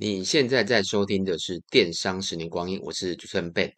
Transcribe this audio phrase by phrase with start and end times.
[0.00, 3.72] 你现在在收听的是《电商十年光阴》，我是主持人 Ben。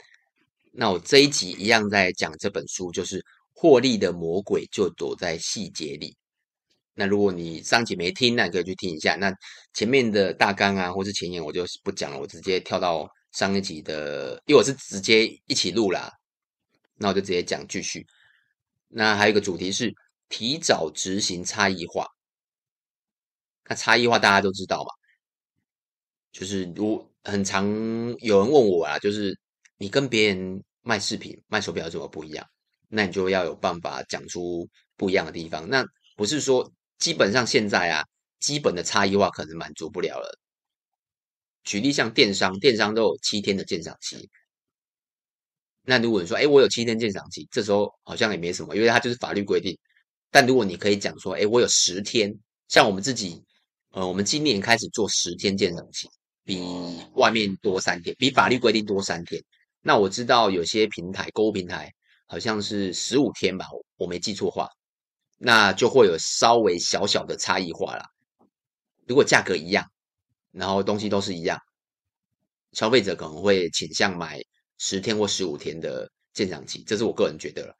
[0.71, 3.25] 那我这一集一样在讲这本书，就是
[3.55, 6.15] 获利的魔鬼就躲在细节里。
[6.93, 9.17] 那如果你上集没听，那你可以去听一下。
[9.17, 9.33] 那
[9.73, 16.13] 前面的大纲啊，或是前言，我就不讲了，我直接跳到上一集的，因为我是直接一起录啦。
[16.97, 18.07] 那我就直接讲继续。
[18.89, 19.91] 那还有一个主题是
[20.29, 22.07] 提早执行差异化。
[23.71, 24.91] 那差异化大家都知道嘛。
[26.33, 27.67] 就是如很常
[28.21, 29.39] 有人问我啊，就是
[29.79, 32.47] 你跟别人卖饰品、卖手表有什么不一样？
[32.89, 35.69] 那你就要有办法讲出不一样的地方。
[35.69, 35.85] 那
[36.17, 38.05] 不是说基本上现在啊，
[38.41, 40.39] 基本的差异化可能满足不了了。
[41.63, 44.29] 举例像电商，电商都有七天的鉴赏期。
[45.83, 49.79] 那如果你说，哎，我有七天鉴赏期，这时候好像也没什么，因为它就是法律规定。
[50.31, 52.33] 但如果你可以讲说，哎，我有十天，
[52.69, 53.43] 像我们自己，
[53.91, 56.09] 呃，我们今年开始做十天鉴赏期。
[56.45, 56.61] 比
[57.15, 59.43] 外面多三天，比法律规定多三天。
[59.83, 61.93] 那我知道有些平台，购物平台
[62.27, 63.67] 好像是十五天吧，
[63.97, 64.69] 我没记错话，
[65.39, 68.05] 那就会有稍微小小的差异化啦。
[69.07, 69.85] 如果价格一样，
[70.53, 71.59] 然后东西都是一样，
[72.73, 74.41] 消费者可能会倾向买
[74.79, 77.75] 十天或十五天的鉴赏期，这是我个人觉得了。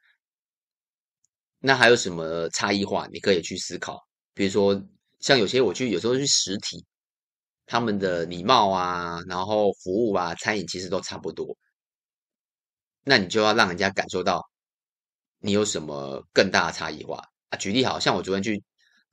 [1.59, 3.07] 那还有什么差异化？
[3.13, 3.99] 你可以去思考，
[4.33, 4.83] 比如说
[5.19, 6.85] 像有些我去，有时候去实体。
[7.71, 11.57] 他们的礼貌啊，然后服务啊，餐饮其实都差不多。
[13.05, 14.45] 那你就要让人家感受到
[15.39, 17.57] 你有什么更大的差异化啊。
[17.57, 18.61] 举例好像我昨天去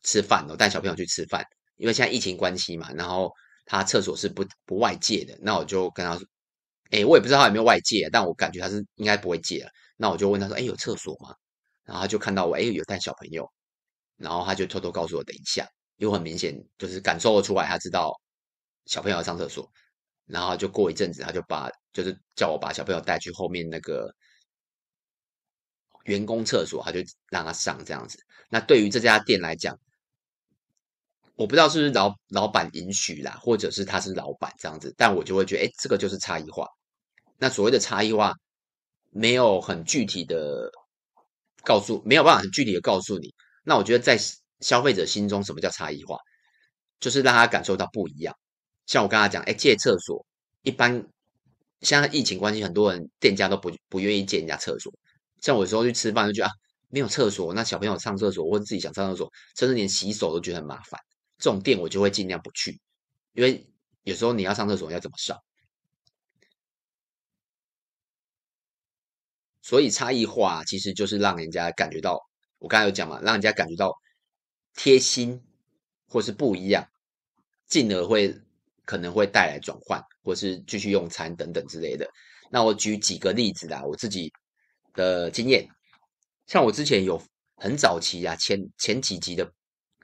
[0.04, 3.32] 吃饭，我带小朋友去吃饭，因为现在疫情关系嘛，然后
[3.66, 5.38] 他厕所是不不外借的。
[5.40, 6.26] 那我就跟他说，
[6.90, 9.70] 哎，我也不知道他有没有外借，但我感觉他是应该不会借了。
[9.98, 11.32] 那我就问他说，哎，有厕所吗？
[11.86, 13.48] 然后他就看到我，哎，有带小朋友，
[14.16, 18.12] 然后他就偷偷告诉我，等一下，又很明显就是感受得出来，他知道。
[18.88, 19.70] 小朋友上厕所，
[20.26, 24.14] 然后就过一阵子，他就把就是叫我把小朋友带去后面那个
[26.06, 28.18] 员工厕所，他就让他上这样子。
[28.50, 29.78] 那对于这家店来讲，
[31.36, 36.68] 我不知道是不是老老板允许啦，或者是他是老板这样子，但我就会觉得，哎，这个就是差异化。
[37.38, 38.34] 那所谓的差异化，
[39.12, 40.72] 没有很具体的
[41.64, 43.34] 告诉，没有办法很具体的告诉你。
[43.64, 44.18] 那我觉得在
[44.62, 46.18] 消费者心中，什么叫差异化？
[47.00, 48.36] 就是让他感受到不一样。
[48.88, 50.26] 像我跟他讲，哎，借厕所，
[50.64, 51.06] 一般
[51.82, 54.92] 现在疫情关系，很多人店家都不不愿意借人家厕所。
[55.42, 56.52] 像我有时候去吃饭，就觉得啊，
[56.88, 61.00] 没有厕所，那小朋友上厕所或者自己想上厕所，甚至连洗手都觉得很麻烦。
[61.38, 62.80] 这种店我就会尽量不去，
[63.34, 63.70] 因为
[64.04, 65.38] 有时候你要上厕所要怎么上？
[69.62, 72.20] 所以差异化其实就是让人家感觉到，
[72.58, 73.94] 我刚才有讲嘛，让人家感觉到
[74.74, 75.44] 贴心
[76.08, 76.88] 或是不一样，
[77.68, 78.42] 进而会。
[78.88, 82.10] 可能会带来转换，或是继续用餐等等之类的。
[82.50, 84.32] 那我举几个例子啦，我自己
[84.94, 85.68] 的经验，
[86.48, 87.22] 像我之前有
[87.58, 89.52] 很早期啊，前前几集的，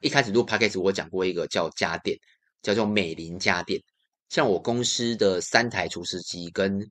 [0.01, 2.19] 一开始录 podcast 我讲过一个叫家电，
[2.61, 3.81] 叫做美林家电。
[4.27, 6.85] 像我公司的三台厨师机跟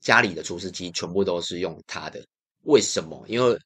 [0.00, 2.22] 家里的厨师机全部都是用它的。
[2.64, 3.24] 为什么？
[3.28, 3.58] 因为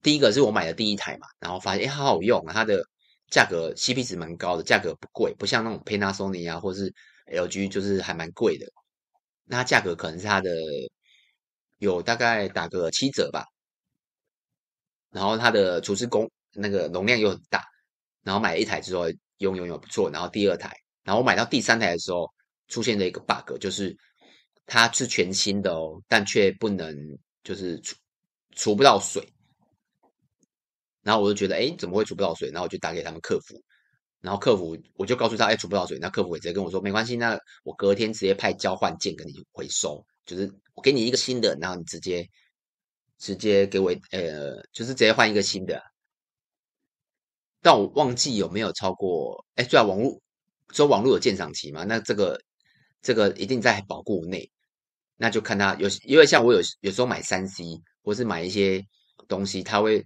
[0.00, 2.86] 第一个是我买的第一台嘛，然后发现哎，好好用啊，它的。
[3.30, 6.92] 价格 CP 值蛮高的，价格不贵，不像那种 Panasonic 啊，或是
[7.26, 8.66] LG，就是还蛮贵的。
[9.44, 10.50] 那价格可能是它的
[11.78, 13.44] 有大概打个七折吧。
[15.10, 17.64] 然后它的厨师工那个容量又很大，
[18.22, 19.04] 然后买一台之后
[19.38, 20.10] 用用用不错。
[20.10, 22.30] 然后第二台，然后买到第三台的时候，
[22.68, 23.96] 出现了一个 bug，就是
[24.66, 26.94] 它是全新的哦，但却不能
[27.42, 27.96] 就是除
[28.54, 29.26] 除不到水。
[31.06, 32.48] 然后我就觉得，哎，怎么会储不到水？
[32.50, 33.62] 然后我就打给他们客服，
[34.20, 35.96] 然后客服我就告诉他，哎，储不到水。
[36.00, 42.28] 那客服也直接跟我说，没关系，那我隔天直接派交换件给你回收，就是我给你一个新的，然后你直接
[43.18, 45.80] 直接给我，呃，就是直接换一个新的。
[47.62, 50.20] 但我忘记有没有超过，哎，对啊，网络
[50.72, 51.84] 说网络有鉴赏期嘛？
[51.84, 52.40] 那这个
[53.00, 54.50] 这个一定在保固内，
[55.16, 57.62] 那就看他有，因为像我有有时候买三 C
[58.02, 58.84] 或是买一些
[59.28, 60.04] 东西，他会。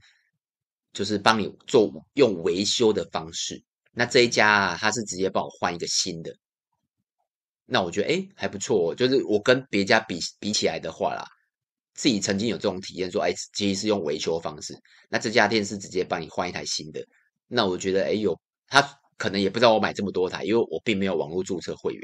[0.93, 6.35] 就是帮你做用维修的方式，那这一家啊，他是直接帮我换一个新的，
[7.67, 11.25] 那我觉得诶还不错，就是我跟别家比比起来的话啦，
[11.95, 14.77] 自己曾经有这种体验，说诶其实是用维修方式，
[15.09, 17.05] 那这家店是直接帮你换一台新的，
[17.47, 18.37] 那我觉得诶有
[18.67, 18.83] 他
[19.17, 22.03] 可能也不知道我买这么多台，因为我并没有网络注册会员，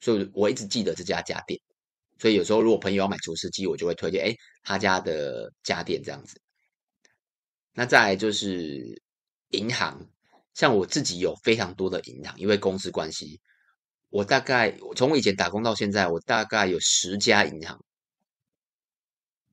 [0.00, 1.58] 所以我一直记得这家家电，
[2.18, 6.38] 所以有时候如果朋友要买厨师机，我就会推荐诶他家的家电这样子。
[7.74, 9.02] 那再来就是
[9.50, 10.08] 银行，
[10.54, 13.40] 像我自己有非常多的银行，因为公司关系，
[14.10, 17.84] 我大概我从我以前打工到现在，我大概有十家银行。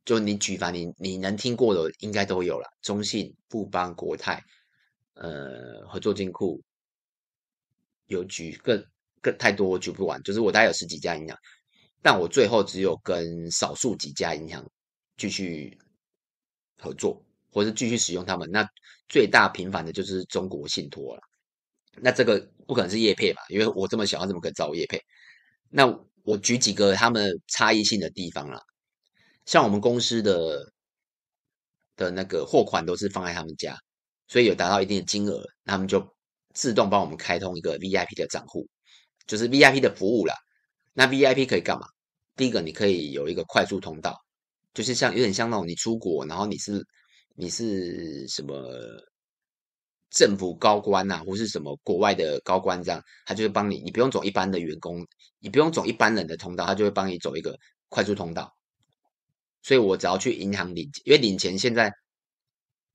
[0.05, 2.67] 就你举凡你你能听过的，应该都有了。
[2.81, 4.43] 中信、富邦、国泰，
[5.13, 6.61] 呃，合作金库，
[8.07, 8.83] 有举更
[9.21, 10.21] 更太多，我举不完。
[10.23, 11.37] 就是我大概有十几家银行，
[12.01, 14.67] 但我最后只有跟少数几家银行
[15.17, 15.77] 继续
[16.77, 18.49] 合作，或是继续使用他们。
[18.51, 18.67] 那
[19.09, 21.21] 最大频繁的就是中国信托了。
[21.97, 23.41] 那这个不可能是业配吧？
[23.49, 24.99] 因为我这么小，怎么可能找我业配？
[25.69, 25.85] 那
[26.23, 28.59] 我举几个他们差异性的地方啦。
[29.45, 30.71] 像我们公司的
[31.97, 33.77] 的那个货款都是放在他们家，
[34.27, 36.15] 所以有达到一定的金额，他们就
[36.53, 38.67] 自动帮我们开通一个 VIP 的账户，
[39.27, 40.35] 就是 VIP 的服务啦。
[40.93, 41.87] 那 VIP 可以干嘛？
[42.35, 44.17] 第一个，你可以有一个快速通道，
[44.73, 46.85] 就是像有点像那种你出国，然后你是
[47.41, 48.53] 你是什么
[50.11, 55.03] 政府高官呐、啊，或是什么国外的高官这样，他就会帮你，你不用走一般的员工，
[55.39, 57.57] 你不用走一般人的通道，他就会帮你走一个
[57.89, 58.55] 快速通道。
[59.63, 61.91] 所以我只要去银行领，因为领钱现在，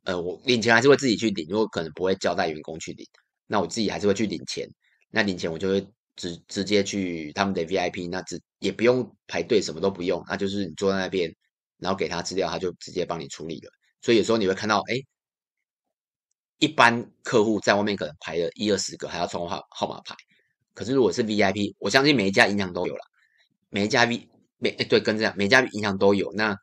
[0.05, 3.05] 呃，我领钱还是会自己去领，因为可能不会交代员工去领，
[3.49, 4.69] 那我自己还是会去领钱。
[5.11, 5.85] 那领钱我就会
[6.15, 11.35] 直直接去他们的 VIP，那直也不用排队，什么都不用，那就是你坐在那边，
[11.79, 13.71] 然后给他资料，他就直接帮你处理了。
[14.01, 14.97] 所以有时候你会看到，哎，
[16.59, 20.15] 一般客户在外面可能排了一二十个，还要充号号码牌，
[20.75, 23.03] 可是如果是 VIP，我相信每一家银行都有了，
[23.71, 24.29] 每一家 V。
[24.59, 26.33] 每对跟这样，每家银行都有。
[26.33, 26.57] 那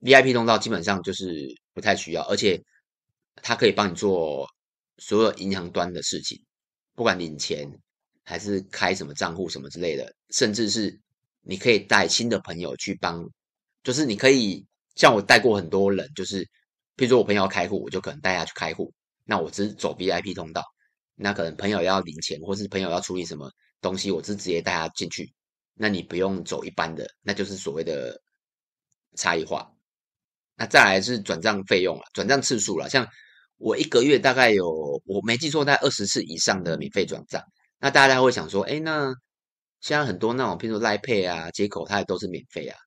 [0.00, 2.58] VIP 通道基本上就是不太需要，而且
[3.42, 4.48] 它可以帮你做
[4.96, 6.42] 所有银行端的事情，
[6.94, 7.70] 不管领钱
[8.24, 10.98] 还是开什么账户什么之类的，甚至是
[11.42, 13.22] 你可以带新的朋友去帮，
[13.82, 14.64] 就是你可以
[14.94, 16.48] 像我带过很多人，就是
[16.96, 18.92] 譬如说我朋友要开户，我就可能带他去开户。
[19.24, 20.62] 那我只是走 VIP 通道，
[21.14, 23.50] 那可能朋友要领钱，或是朋友要处理什么
[23.80, 25.32] 东西，我是直接带他进去。
[25.74, 28.20] 那你不用走一般的，那就是所谓的
[29.16, 29.70] 差异化。
[30.56, 32.88] 那再来是转账费用了，转账次数了。
[32.88, 33.06] 像
[33.58, 34.70] 我一个月大概有，
[35.04, 37.42] 我没记错，大概二十次以上的免费转账。
[37.78, 39.12] 那大家会想说，哎，那
[39.80, 42.78] 现在很多那种，譬如说 l i p a y 啊、接口，它也都是免费啊。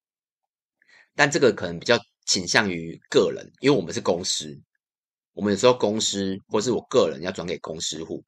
[1.15, 4.55] 但这个可能比较倾向于个人，因为我们是公司，
[5.33, 8.23] 我们有时候公司或是我个人要转给公司户，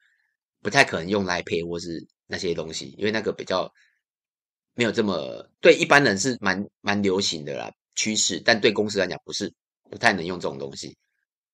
[0.62, 3.72] 不太可能用 Line Pay 或是那些东西，因为那个比较。
[4.74, 9.54] 没有这么对一般人是蛮蛮流行的啦趋势，但对公司来讲不是
[9.90, 10.98] 不太能用这种东西。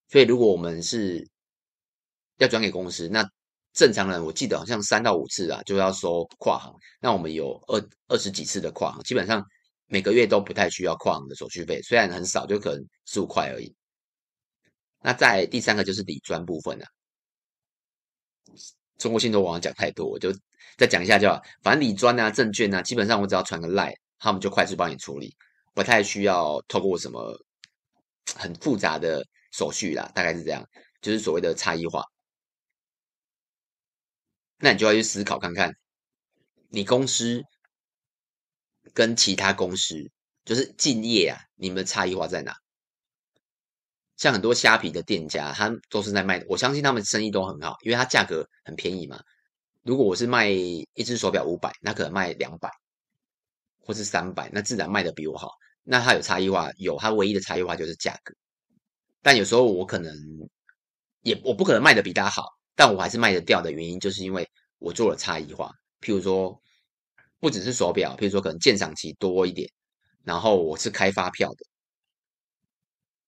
[0.06, 1.28] 所以如果我们是
[2.36, 3.28] 要转给公司，那
[3.72, 6.72] 正常人我记得好像三到五次啊就要收跨行。
[7.00, 9.44] 那我们有二二十几次的跨行，基本上
[9.88, 13.74] 每个月都不太需要跨行的手续费，虽然很少，就可能十五块而已。
[15.00, 16.86] 那在第三个就是理专部分了，
[18.96, 20.32] 中国信托网讲太多，我就。
[20.76, 25.34] 再讲一下就好，反正理专啊、证券啊，基本上我只要传个 LINE，他们就快速帮你处理，
[25.74, 27.36] 不太需要透过什么
[28.36, 30.64] 很复杂的手续啦，大概是这样，
[31.00, 32.04] 就是所谓的差异化。
[34.58, 35.74] 那你就要去思考看看，
[36.68, 37.42] 你公司
[38.94, 39.94] 跟其他公司
[40.44, 42.54] 就是敬业啊，你们的差异化在哪？
[44.16, 49.20] 像很多虾皮的店家，他都是在卖，我相信他们生意都很好，因为它价格很便宜嘛。
[49.82, 52.68] 如果我是卖一只手表五百，那可能卖两百，
[53.80, 55.52] 或是三百，那自然卖的比我好。
[55.84, 58.34] 那它有差异化，有它唯一的差异化就是价格。
[59.22, 60.12] 但有时候我可能
[61.22, 64.48] 也我不可能卖的比他好，但我还是卖得掉的原因，就是因为
[64.78, 65.72] 我做了差异化。
[66.00, 66.60] 譬如说，
[67.40, 69.70] 不只是手表，譬如说可能鉴赏期多一点，
[70.24, 71.64] 然后我是开发票的，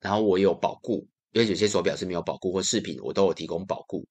[0.00, 4.07] 然后我有保固，因为有些手表是没有保固，或饰品我都有提供保固，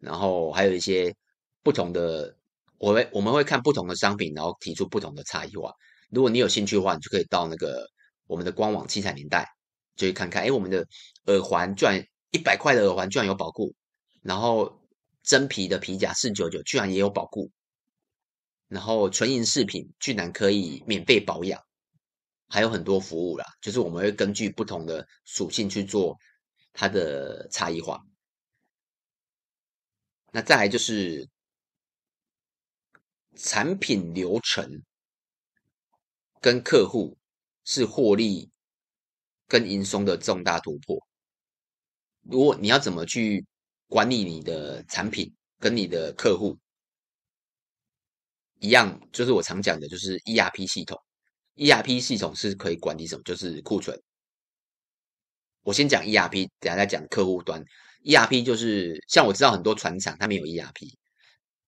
[0.00, 1.14] 然后还有一些。
[1.64, 2.36] 不同的，
[2.76, 5.72] 我会我们会看不同的商品，然后提出不同的差异化。
[6.10, 7.88] 如果你有兴趣的话，你就可以到那个
[8.26, 9.48] 我们的官网七彩年代，
[9.96, 10.42] 就去看看。
[10.42, 10.86] 哎，我们的
[11.24, 13.74] 耳环居然一百块的耳环居然有保固，
[14.20, 14.78] 然后
[15.22, 17.50] 真皮的皮夹四九九居然也有保固，
[18.74, 21.62] 然后纯银饰品居然可以免费保养，
[22.48, 23.46] 还有很多服务啦。
[23.62, 26.18] 就是我们会根据不同的属性去做
[26.72, 28.02] 它的差异化。
[30.32, 31.28] 那再来就是。
[33.36, 34.84] 产品流程
[36.40, 37.18] 跟客户
[37.64, 38.48] 是获利
[39.48, 41.04] 跟营收的重大突破。
[42.22, 43.44] 如果你要怎么去
[43.88, 46.56] 管理你的产品跟你的客户
[48.60, 50.98] 一样，就是我常讲的，就是 ERP 系统。
[51.56, 53.22] ERP 系统是可以管理什么？
[53.24, 54.00] 就是库存。
[55.62, 57.64] 我先讲 ERP，等下再讲客户端。
[58.04, 60.92] ERP 就是像我知道很多船厂他没有 ERP，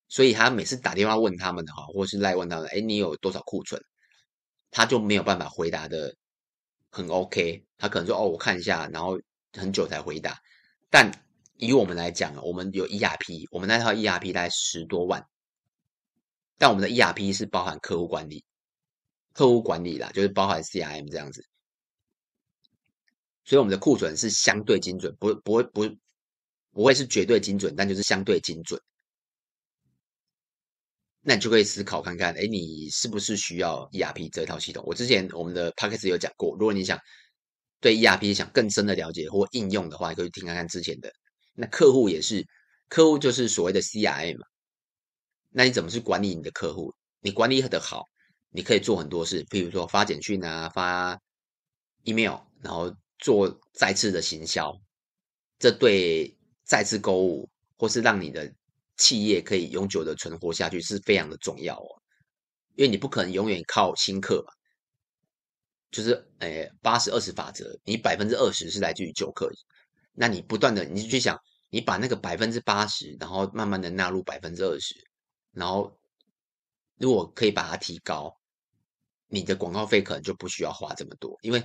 [0.07, 3.81] 所以他每次打电话问他们的哈，或是来问他们，哎，你有多少库存？
[4.69, 6.13] 他就没有办法回答的
[6.91, 9.19] 很 OK，他可能说哦，我看一下，然后
[9.53, 10.37] 很久才回答。
[10.89, 11.09] 但
[11.55, 15.25] 以我们来讲，我们有 ERP，我们那套 ERP 大概十多万，
[16.57, 18.43] 但我们的 ERP 是包含客户管理，
[19.33, 21.45] 客户管理啦，就是包含 CRM 这样子，
[23.45, 25.87] 所以我们的库存是相对精准，不不会不
[26.71, 28.81] 不会是绝对精准，但就是相对精准。
[31.21, 34.83] 那你就可以思考看看，哎，你是不是需要 ERP 这套系统？
[34.87, 36.97] 我之前我们的 Podcast 有讲过，如果你想
[37.81, 41.11] 对 ERP 想更深的了解或应用的话，可以听看看之前的。
[41.53, 42.45] 那客户也是，
[42.87, 44.45] 客户就是所谓的 CRM 嘛。
[45.57, 46.93] 那你怎么去管理你的客户？
[47.19, 48.05] 你管理的好，
[48.49, 51.19] 你可以做很多事，譬如说发简讯啊，发
[52.03, 54.71] email，然后做再次的行销，
[55.57, 58.53] 这对再次购物或是让你的。
[58.99, 62.01] 企业可以永久的存活下去是非常的重要哦，
[62.73, 64.51] 因为你不可能永远靠新客嘛，
[65.91, 69.51] 就是诶八十二十法则，你百分之二十是来自于旧客，
[70.13, 74.95] 那你不断的你就去想，你把那个百分之八十，然后慢慢的纳入百分之二十，
[75.57, 75.99] 然后
[76.97, 78.39] 如果可以把它提高，
[79.27, 81.63] 你的广告费可能就不需要花这么多，因为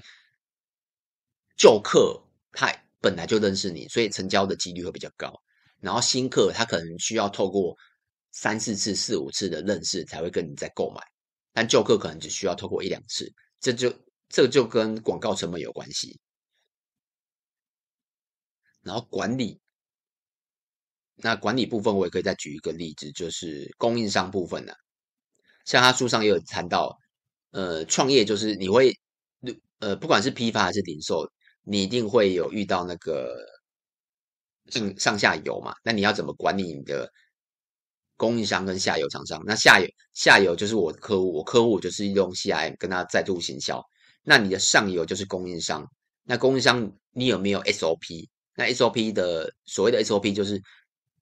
[1.59, 2.19] 旧客
[2.53, 5.33] 他本来就认识你，所以成交的几率会比较高。
[5.79, 7.77] 然后新客他可能需要透过
[8.31, 11.03] 三四次、四五次的认识才会跟你再购买，
[11.53, 13.31] 但旧客可能只需要透过一两次，
[13.61, 13.95] 这就
[14.29, 16.19] 这就跟广告成本有关系。
[18.81, 19.61] 然后管理，
[21.23, 24.73] 那管理部分我也可以再举一个例子，就是供应商部分呢、
[25.65, 26.99] 像他书上也有谈到，
[27.53, 28.95] 呃，创业就是你会，
[29.79, 31.31] 呃，不管是批发还是零售，
[31.63, 33.35] 你一定会有遇到那个。
[34.71, 37.11] 上上下游嘛，那你要怎么管理你的
[38.17, 39.43] 供应商跟下游厂商？
[39.45, 43.83] 那下游下游就是我的客户，我客户就是用 CRM 跟他再度行销。
[44.23, 45.85] 那你的上游就是供应商，
[46.23, 48.29] 那供应商你有没有 SOP？
[48.55, 50.63] 那 SOP 的所谓的 SOP 就是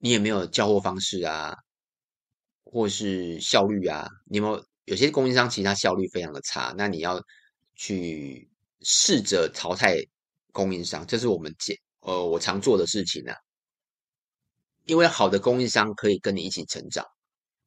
[0.03, 1.55] 你有没有交货方式啊，
[2.65, 4.09] 或是效率啊？
[4.25, 7.23] 你有没有有些供应商其实他效率非常的差，那你要
[7.77, 9.99] 去试着淘汰
[10.53, 11.79] 供应商，这是我们解。
[12.01, 13.37] 呃，我常做的事情、啊，
[14.87, 17.05] 因为好的供应商可以跟你一起成长，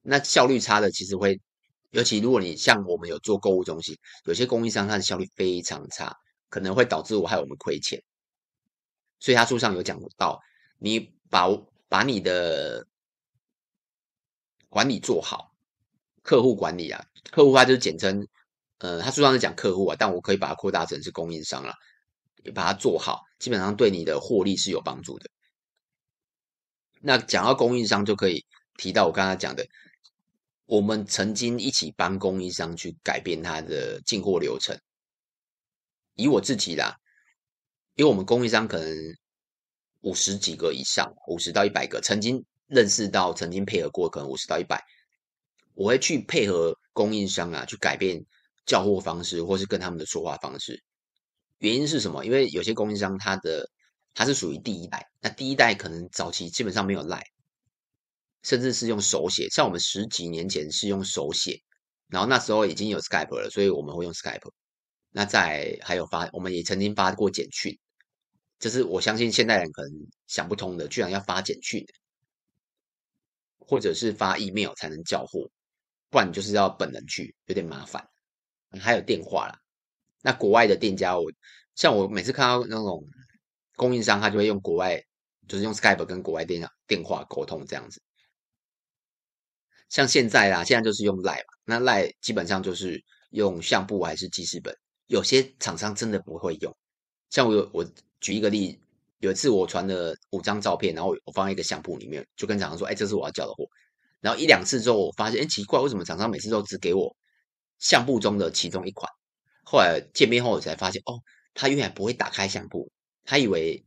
[0.02, 1.40] 那效率差的其实会，
[1.92, 6.12] 尤其如果你像我们有做购物中心，有些供应商他的效率非常差，
[6.50, 8.02] 可能会导致我害我们亏钱。
[9.20, 10.40] 所以他书上有讲到，
[10.80, 11.48] 你把
[11.94, 12.88] 把你的
[14.68, 15.54] 管理做好，
[16.24, 18.28] 客户管理啊，客户他就是简称，
[18.80, 21.76] 呃，他书上是讲客户啊，但我可以把它扩大成是供应商了。
[22.44, 25.30] 你把它做好，基本上对你的获利是有帮助的。
[27.00, 28.44] 那讲到供应商，就可以
[28.78, 29.64] 提到我刚才讲的，
[30.66, 34.76] 我们曾经一起帮供应商去改变他的进货流程。
[36.16, 36.98] 以我自己啦，
[37.94, 39.16] 因为我们供应商可能
[40.04, 44.82] 五十几个以上，五十到一百个，曾经认识到、曾经配合过，可能五十到一百，
[45.74, 48.24] 我会去配合供应商啊，去改变
[48.66, 50.84] 交货方式，或是跟他们的说话方式。
[51.60, 52.26] 原因是什么？
[52.26, 53.70] 因为有些供应商，他的
[54.14, 57.22] 他是属于第一代，那第一代可能早期基本上没有 LINE，
[58.44, 59.48] 甚至是用手写。
[59.50, 61.62] 像我们十几年前是用手写，
[62.10, 64.52] 然后那时候已经有 Skype 了，所以我们会用 Skype。
[65.12, 67.80] 那在还有发，我们也曾经发过简讯，
[68.64, 69.92] 就是我相信现代人可能
[70.26, 71.86] 想不通的，居然要发简讯，
[73.60, 75.50] 或者是发 email 才能叫货，
[76.10, 78.08] 不然就是要本人去，有点麻烦。
[78.80, 79.60] 还有电话啦。
[80.22, 81.30] 那国外的店家，我
[81.76, 83.06] 像我每次看到那种
[83.76, 84.98] 供应商，他就会用国外，
[85.46, 88.02] 就是用 Skype 跟国外电电话沟通这样子。
[89.90, 94.74] 像现在啦，现在就是用 Line，那 Line 基本上就是用相簿还是记事本。
[95.08, 96.74] 有些厂商真的不会用，
[97.34, 97.84] 像我我
[98.22, 98.80] 举一个例，
[99.18, 103.68] 有一次我传了五张照片，然后我放在一个相簿里面，就跟厂商说：“哎，这是我要交的货。”
[104.22, 107.16] 然后一两次之后，我发现，哎，奇怪，为什么厂商每次都只给我
[107.80, 109.12] 相簿中的其中一款？
[109.64, 111.20] 后来见面后，我才发现，哦，
[111.56, 112.92] 他原来不会打开相簿，
[113.24, 113.84] 他以为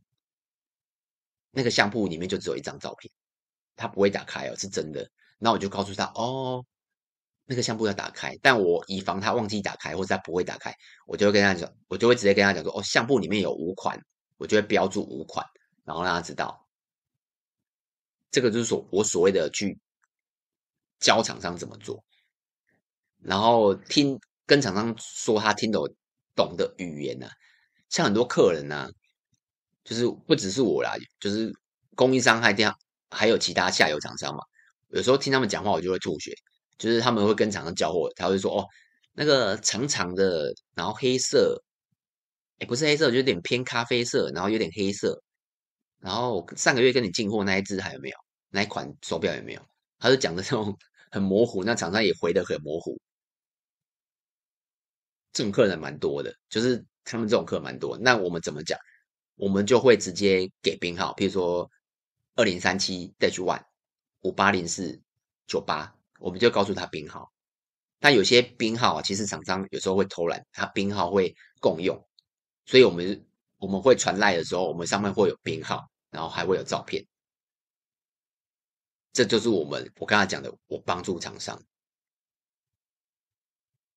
[1.51, 3.09] 那个相簿里面就只有一张照片，
[3.77, 5.09] 他不会打开哦，是真的。
[5.39, 6.65] 那我就告诉他，哦，
[7.47, 10.71] 那个相簿要打开，但我以防他忘记打开或者他不会打开，
[11.07, 13.99] 我就会跟他讲，我就会直接跟他讲说，哦，相簿里面有五款，
[14.37, 15.43] 我就会标注五款，
[15.83, 16.67] 然后让他知道，
[18.29, 19.79] 这个就是所我所谓的去
[20.99, 22.03] 教厂商怎么做，
[23.23, 24.19] 然后听。
[24.49, 25.77] 跟厂商说他听得
[26.33, 27.27] 懂的语言呢、
[27.89, 28.89] 像很多客人呢、
[29.83, 31.51] 就是不只是我啦，就是
[31.95, 32.73] 供应商还这样，
[33.09, 34.41] 还有其他下游厂商嘛。
[34.87, 36.33] 有时候听他们讲话，我就会吐血。
[36.77, 38.65] 就是他们会跟厂商交货，他会说：“哦，
[39.13, 41.61] 那个长长的，然后黑色，
[42.59, 45.21] 哎，不是黑色，就有点偏咖啡色，然后有点黑色。
[45.99, 48.17] 然后上个月跟你进货那一只还有没有？
[48.49, 49.61] 那一款手表有没有？”
[49.99, 50.77] 他就讲的这种
[51.09, 52.99] 很模糊，那厂商也回的很模糊。
[55.33, 57.97] 这种客人蛮多的，就是他们这种客蛮多。
[57.97, 58.77] 那我们怎么讲？
[59.35, 61.69] 我们就会直接给编号，譬如说
[62.35, 63.63] 二零三七 dash one
[64.21, 65.01] 五八零四
[65.47, 65.96] 九八。
[66.19, 67.31] 我们就告诉他编号，
[67.99, 72.07] 但有些编号啊，其实厂商有时候会偷懒，他编号会共用，
[72.65, 73.25] 所以我们
[73.57, 77.05] 我们会传赖的时候，我们上面会有编号，然后还会有照片，
[79.13, 81.61] 这就是我们我刚才讲的，我帮助厂商。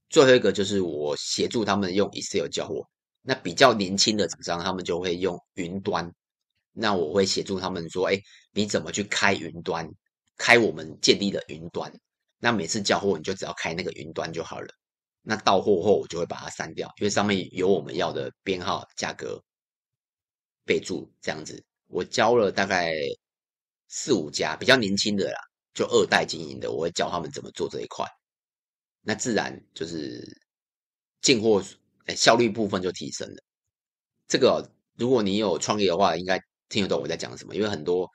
[0.08, 2.88] 最后一个就是我协助他们用 Excel 交货，
[3.22, 6.12] 那比较年轻的厂商，他们就会用云端，
[6.72, 8.20] 那我会协助他们说，哎，
[8.52, 9.88] 你怎么去开云端，
[10.36, 11.92] 开我们建立的云端。
[12.42, 14.74] 那每次交货你就只要开那个云端就好了。
[15.22, 19.38] 那到货后我就会把它删掉，因为上面有我们要的编号、价格、
[20.64, 21.62] 备注这样子。
[21.88, 22.94] 我教了大概
[23.88, 25.38] 四五家比较年轻的啦，
[25.74, 28.06] 就二代经营的，我会教他们怎么做这一块。
[29.02, 30.26] 那自然就是
[31.20, 31.62] 进货
[32.16, 33.42] 效率部分就提升了。
[34.26, 34.66] 这个
[34.96, 38.08] 如果你有创业的话，应该听得懂我在讲什么，因为很多。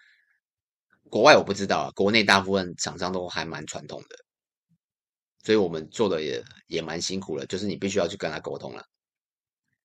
[1.10, 4.18] 国外我不知道，国内大部分厂商都还蛮传统的，
[5.44, 8.84] 所以我们做的也也蛮辛苦的，就是你必须要去跟他沟通了。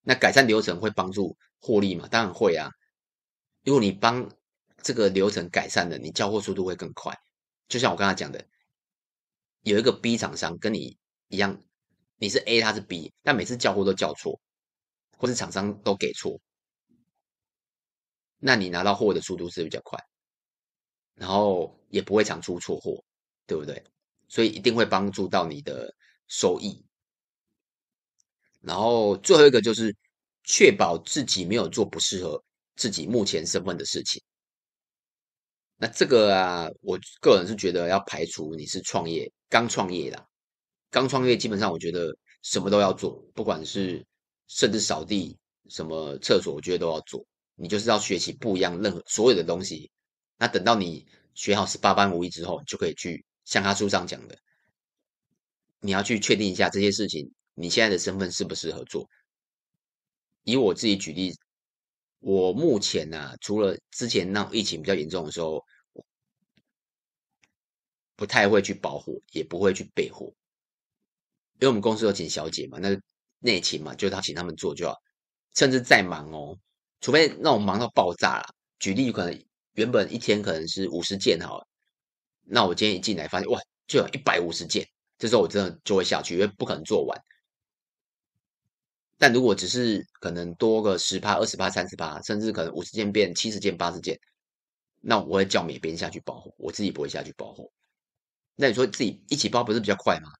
[0.02, 2.08] 那改善流程会帮助获利吗？
[2.08, 2.70] 当然会啊。
[3.64, 4.28] 如果你帮
[4.82, 7.14] 这个流程改善了，你交货速度会更快。
[7.68, 8.44] 就像我刚才讲的，
[9.60, 10.96] 有一个 B 厂商跟你
[11.28, 11.60] 一样，
[12.16, 14.40] 你是 A，他是 B，但每次交货都交错，
[15.18, 16.40] 或是厂商都给错，
[18.38, 20.02] 那你拿到货的速度是比较快。
[21.20, 23.04] 然后也不会常出错货，
[23.46, 23.84] 对不对？
[24.26, 25.94] 所以一定会帮助到你的
[26.28, 26.82] 收益。
[28.62, 29.94] 然后最后一个就是
[30.44, 32.42] 确保自己没有做不适合
[32.74, 34.22] 自己目前身份的事情。
[35.76, 40.26] 那这个啊，我个人是觉得要排除你是创业，刚创业的，
[40.90, 44.02] 刚创业基本上我觉得什么都要做，不管是
[44.46, 45.36] 甚至扫地、
[45.68, 47.22] 什么厕所，我觉得都要做。
[47.56, 49.90] 你就是要学习不一样任何所有的东西。
[50.38, 54.38] 那等到你学好十八般武艺之后，你就可以去像他书上讲的，
[55.80, 59.08] 你要去确定一下这些事情，你现在的身份适不适合做。
[60.42, 61.34] 以我自己举例，
[62.18, 65.64] 我目前呢、啊，除了之前那疫情比较严重的时候，
[68.16, 70.26] 不太会去保货，也不会去备货，
[71.54, 72.98] 因为我们公司有请小姐嘛，那
[73.38, 74.96] 内勤嘛，就是他请他们做就好，
[75.54, 76.58] 甚至再忙哦，
[77.00, 79.49] 除非那种忙到爆炸了，举例可能。
[79.80, 81.66] 原本一天可能是五十件好了，
[82.44, 87.18] 那我今天一进来发现哇，就有一百五十件，这时候我真的就会下去，因为不可能做完。
[89.16, 94.20] 但如果只是可能多个十趴、二十趴、三十趴，甚至可能五十件变七十件、八十件，
[95.00, 97.66] 那我会叫每边下去包货，我自己不会下去包货。
[98.56, 100.30] 那你说自己一起包不是比较快吗？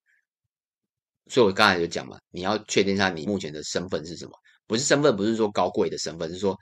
[1.28, 4.32] 所以我刚才就讲嘛，你要确定一下你目前的身份是什么，
[4.66, 6.54] 不是身份，不是说高贵的身份，是说。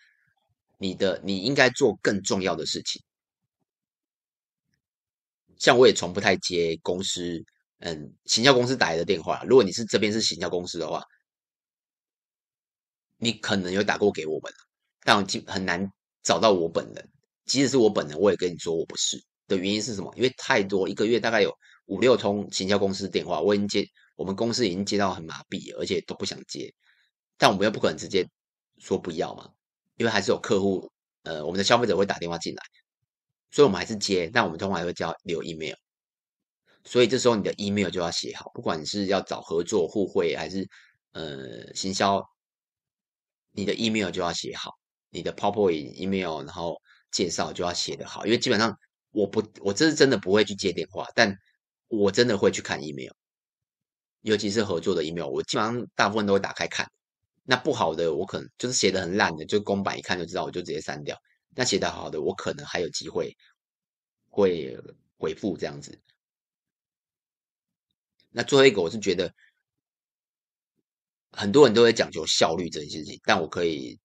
[0.79, 3.03] 你的你应该做更重要的事情，
[5.59, 7.45] 像我也从不太接公司，
[7.81, 9.43] 嗯，行销公司打来的电话。
[9.45, 11.05] 如果你是这边是行销公司的话，
[13.17, 14.53] 你可能有打过给我们，
[15.03, 17.11] 但我很难找到我本人。
[17.45, 20.14] 即使是我本人，我也跟你说我不是的原因是什么？
[20.14, 21.53] 因为太多，一个月大概有
[21.87, 26.73] 五六通行销公司电话，我已经接，我们公司已经接到很麻痹，而且都不想接。
[27.37, 28.25] 但我们又不可能直接
[28.79, 29.51] 说不要嘛。
[29.99, 30.91] 因为还是有客户，
[31.25, 32.63] 呃，我们的消费者会打电话进来，
[33.51, 35.75] 所以我们还是接，但我们通常还会叫留 email。
[36.85, 40.67] 所以这时候你的 email 就要写好，不管你是要找合作互惠还是
[41.13, 42.25] 呃行销，
[43.51, 44.73] 你的 email 就要写好，
[45.11, 46.81] 你的 PowerPoint email，然后
[47.11, 48.75] 介绍就要写得好，因为基本上
[49.11, 51.37] 我不，我这是真的不会去接电话，但
[51.89, 53.11] 我真的会去看 email，
[54.21, 56.89] 尤其是合作的 email，我基本上大部分都会打开看。
[57.51, 61.19] 那不好的，我可能就是写的很烂的，就公版一看就知道，我就直接删掉。
[61.57, 63.35] 那写的好的，我可能还有机会
[64.29, 64.79] 会
[65.17, 65.99] 回复这样子。
[68.29, 69.33] 那最后一个，我是觉得
[71.33, 73.99] 很多人都会讲究效率这件事情，但我可以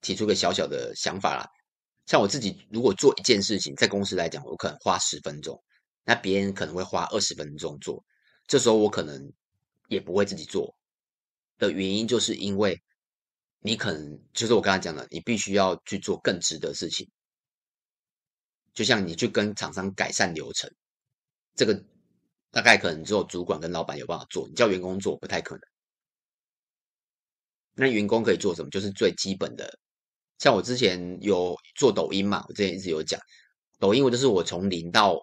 [0.00, 1.50] 提出个小小的想法啦。
[2.06, 5.60] 像我自己，如果做一件事情，在公司来讲，我可能花十分钟，
[6.04, 8.04] 那别人可能会花二十分钟做，
[8.46, 9.32] 这时候我可能
[9.88, 10.77] 也不会自己做。
[11.58, 12.80] 的原因就是因为
[13.60, 17.08] 你可能就是我刚才讲的，你必须要去做更值得的事情，
[18.72, 20.72] 就像你去跟厂商改善流程，
[21.54, 21.84] 这个
[22.50, 25.62] 大概可能只有主管跟老板有办法做，你叫员工做不太可能。
[27.74, 28.70] 那员工可以做什么？
[28.70, 29.78] 就是最基本的，
[30.38, 33.20] 像我之前有做抖音嘛，我之前一直有讲，
[33.78, 35.16] 抖音我就是我从零到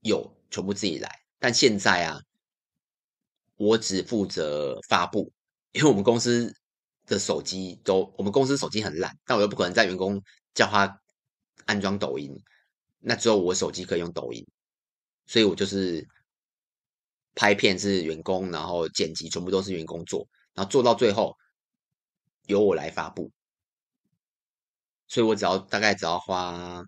[0.00, 2.20] 有全部自己来，但现在啊，
[3.58, 5.30] 我只负责发布，
[5.72, 6.52] 因为我们公司
[7.06, 10.22] 的手机都，我们公司手机很烂，但我又不可能在员工
[10.54, 11.00] 叫他
[11.66, 12.34] 安装抖音，
[13.00, 14.46] 那只有我手机可以用抖音，
[15.26, 16.06] 所以我就是
[17.34, 21.34] 拍片是员工，然后剪辑全部都是员工做，然后做到最后
[22.46, 23.30] 由我来发布，
[25.08, 26.82] 所以我只要大概只要花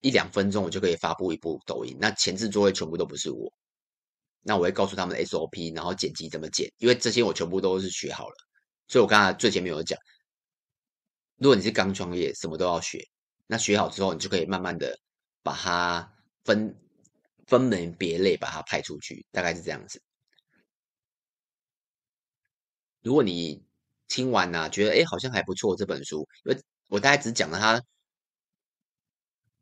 [0.00, 3.52] 一两分钟，我就可以发布一部抖音，那前置作业全部都不是我，
[4.42, 8.34] 那我会告诉他们的 SOP，然后剪辑怎么剪，因为这些我全部都是学好了，
[8.88, 9.98] 所以我刚才最前面有讲，
[11.36, 13.06] 如果你是刚创业，什么都要学。
[13.48, 14.98] 那学好之后，你就可以慢慢的
[15.42, 16.12] 把它
[16.44, 16.76] 分
[17.46, 20.02] 分门别类，把它派出去，大概是这样子。
[23.02, 23.64] 如果你
[24.08, 27.80] 听完呢、觉得哎好像还不错这本书，因为我大概只讲了它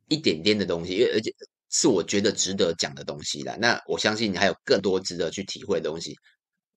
[0.08, 1.30] 一点点的东西，因为而且
[1.76, 3.56] 是我觉得值得讲的东西啦。
[3.58, 6.14] 那我相信你还有更多值得去体会的东西，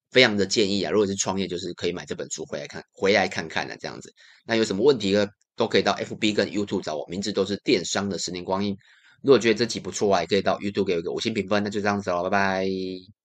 [0.09, 0.89] 非常的建议啊。
[0.89, 4.11] 如果是创业，就是可以买这本书回来看，回来看看的这样子。
[4.43, 5.27] 那有什么问题呢？
[5.55, 8.75] 都可以到 FB 跟 YouTube 找我，名字都是电商的十年光阴。
[9.21, 11.63] 如果觉得这集不错啊，也可以到 YouTube 给我一个五星评分。
[11.63, 13.16] 那就这样子喽，拜拜。